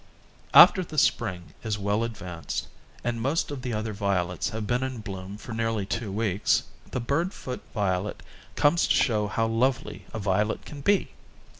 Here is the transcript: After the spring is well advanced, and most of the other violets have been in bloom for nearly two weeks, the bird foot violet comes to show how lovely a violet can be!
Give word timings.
After 0.55 0.83
the 0.83 0.97
spring 0.97 1.53
is 1.63 1.77
well 1.77 2.03
advanced, 2.03 2.67
and 3.03 3.21
most 3.21 3.51
of 3.51 3.61
the 3.61 3.71
other 3.73 3.93
violets 3.93 4.49
have 4.49 4.65
been 4.65 4.81
in 4.81 5.01
bloom 5.01 5.37
for 5.37 5.53
nearly 5.53 5.85
two 5.85 6.11
weeks, 6.11 6.63
the 6.89 6.99
bird 6.99 7.35
foot 7.35 7.61
violet 7.71 8.23
comes 8.55 8.87
to 8.87 8.95
show 8.95 9.27
how 9.27 9.45
lovely 9.45 10.05
a 10.11 10.17
violet 10.17 10.65
can 10.65 10.81
be! 10.81 11.11